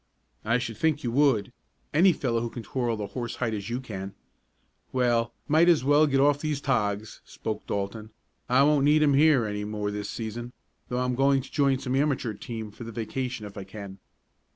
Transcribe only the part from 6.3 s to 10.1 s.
these togs," spoke Dalton. "I won't need 'em here any more this